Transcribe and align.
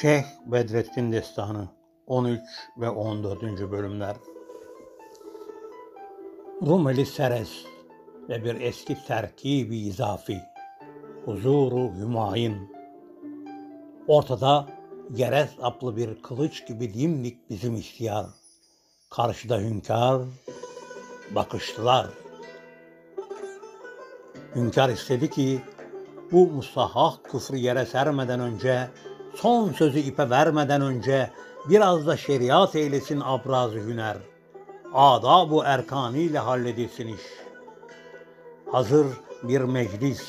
Şeyh 0.00 0.24
Bedrettin 0.46 1.12
Destanı 1.12 1.68
13 2.06 2.40
ve 2.76 2.90
14. 2.90 3.42
bölümler. 3.42 4.16
Rumeli 6.66 7.06
Seres 7.06 7.50
ve 8.28 8.44
bir 8.44 8.60
eski 8.60 9.04
terkibi 9.06 9.78
izafi 9.78 10.40
Huzuru 11.24 11.94
Hümayun. 11.98 12.72
Ortada 14.08 14.66
Gerez 15.12 15.50
aplı 15.62 15.96
bir 15.96 16.22
kılıç 16.22 16.66
gibi 16.66 16.94
dimdik 16.94 17.50
bizim 17.50 17.76
ihtiyar. 17.76 18.26
Karşıda 19.10 19.58
hünkâr 19.58 20.22
bakıştılar 21.30 22.06
Hünkâr 24.54 24.88
istedi 24.88 25.30
ki 25.30 25.60
bu 26.32 26.46
musahhah 26.46 27.16
küfrü 27.24 27.56
yere 27.56 27.86
sermeden 27.86 28.40
önce, 28.40 28.88
son 29.34 29.72
sözü 29.72 29.98
ipe 29.98 30.30
vermeden 30.30 30.80
önce 30.80 31.30
biraz 31.68 32.06
da 32.06 32.16
şeriat 32.16 32.76
eylesin 32.76 33.20
abrazı 33.24 33.78
hüner. 33.78 34.16
Ada-bu 34.94 35.64
erkanıyla 35.64 36.46
halledilsin 36.46 37.06
iş. 37.06 37.22
Hazır 38.72 39.06
bir 39.42 39.60
meclis, 39.60 40.22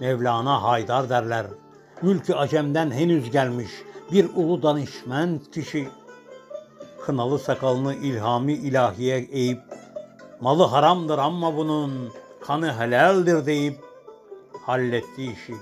Mevlana 0.00 0.62
Haydar 0.62 1.08
derler. 1.08 1.46
Mülkü 2.02 2.34
Acem'den 2.34 2.90
henüz 2.90 3.30
gelmiş 3.30 3.70
bir 4.12 4.26
ulu 4.34 4.62
danışment 4.62 5.50
kişi. 5.50 5.88
Kınalı 7.06 7.38
sakalını 7.38 7.94
ilhami 7.94 8.52
ilahiye 8.52 9.18
eğip, 9.18 9.60
malı 10.40 10.62
haramdır 10.62 11.18
ama 11.18 11.56
bunun 11.56 12.12
kanı 12.40 12.78
helaldir 12.78 13.46
deyip, 13.46 13.78
halletti 14.66 15.22
işi. 15.22 15.54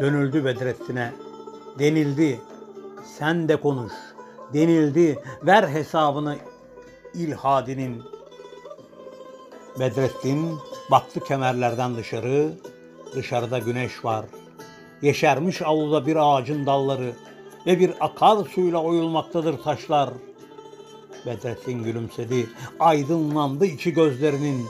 Dönüldü 0.00 0.44
Bedrettin'e. 0.44 1.12
Denildi. 1.78 2.40
Sen 3.18 3.48
de 3.48 3.56
konuş. 3.56 3.92
Denildi. 4.54 5.18
Ver 5.42 5.68
hesabını 5.68 6.36
ilhadinin. 7.14 8.02
Bedrettin 9.78 10.58
baktı 10.90 11.20
kemerlerden 11.20 11.96
dışarı. 11.96 12.52
Dışarıda 13.14 13.58
güneş 13.58 14.04
var. 14.04 14.24
Yeşermiş 15.02 15.62
avluda 15.62 16.06
bir 16.06 16.16
ağacın 16.16 16.66
dalları 16.66 17.12
ve 17.66 17.80
bir 17.80 17.90
akar 18.00 18.44
suyla 18.54 18.82
oyulmaktadır 18.82 19.62
taşlar. 19.62 20.10
Bedrettin 21.26 21.82
gülümsedi. 21.82 22.46
Aydınlandı 22.80 23.66
içi 23.66 23.92
gözlerinin 23.92 24.66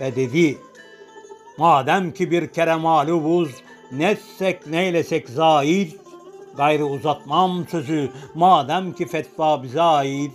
ve 0.00 0.16
dedi 0.16 0.58
Madem 1.56 2.12
ki 2.12 2.30
bir 2.30 2.48
kere 2.48 2.74
mağlubuz, 2.74 3.50
netsek 3.92 4.66
neylesek 4.66 5.28
zahid, 5.28 5.92
gayrı 6.56 6.84
uzatmam 6.84 7.68
sözü, 7.68 8.10
madem 8.34 8.92
ki 8.92 9.06
fetva 9.06 9.62
bize 9.62 9.82
ait, 9.82 10.32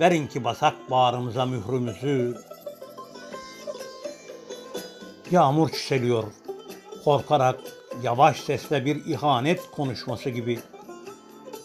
verin 0.00 0.26
ki 0.26 0.44
basak 0.44 0.90
bağrımıza 0.90 1.46
mührümüzü. 1.46 2.36
Yağmur 5.30 5.68
çiseliyor, 5.68 6.24
korkarak 7.04 7.60
yavaş 8.02 8.40
sesle 8.40 8.84
bir 8.84 9.04
ihanet 9.06 9.70
konuşması 9.70 10.30
gibi. 10.30 10.58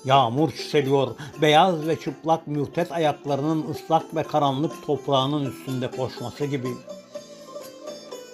Yağmur 0.06 0.52
çiseliyor, 0.52 1.16
beyaz 1.42 1.88
ve 1.88 2.00
çıplak 2.00 2.48
mürtet 2.48 2.92
ayaklarının 2.92 3.72
ıslak 3.72 4.16
ve 4.16 4.24
karanlık 4.24 4.86
toprağının 4.86 5.46
üstünde 5.46 5.92
koşması 5.92 6.46
gibi.'' 6.46 6.97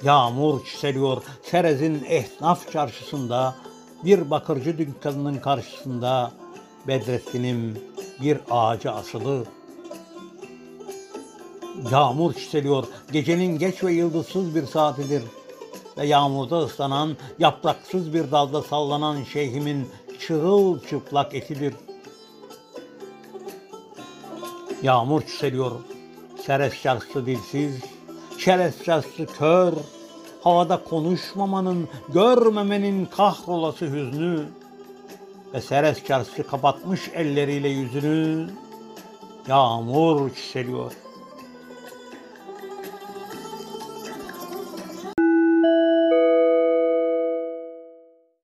Yağmur 0.03 0.65
çiseliyor 0.65 1.23
Serez'in 1.43 2.05
esnaf 2.07 2.71
çarşısında, 2.71 3.55
bir 4.05 4.31
bakırcı 4.31 4.77
dükkanının 4.77 5.39
karşısında 5.39 6.31
Bedrettin'im 6.87 7.77
bir 8.21 8.37
ağaca 8.51 8.91
asılı. 8.91 9.45
Yağmur 11.91 12.33
çiseliyor 12.33 12.87
gecenin 13.11 13.59
geç 13.59 13.83
ve 13.83 13.93
yıldızsız 13.93 14.55
bir 14.55 14.65
saatidir 14.65 15.23
ve 15.97 16.05
yağmurda 16.05 16.59
ıslanan, 16.59 17.17
yapraksız 17.39 18.13
bir 18.13 18.31
dalda 18.31 18.61
sallanan 18.61 19.23
şeyhimin 19.23 19.89
çırıl 20.19 20.79
çıplak 20.79 21.35
etidir. 21.35 21.73
Yağmur 24.83 25.21
çiseliyor, 25.21 25.71
Serez 26.45 26.81
çarşısı 26.81 27.25
dilsiz, 27.25 27.92
şerefsizsi 28.43 29.25
kör, 29.25 29.73
havada 30.43 30.83
konuşmamanın, 30.83 31.87
görmemenin 32.13 33.05
kahrolası 33.05 33.85
hüznü 33.85 34.45
ve 35.53 35.61
seres 35.61 36.05
çarşı 36.05 36.47
kapatmış 36.47 37.09
elleriyle 37.13 37.69
yüzünü, 37.69 38.49
yağmur 39.47 40.29
çiseliyor. 40.29 40.91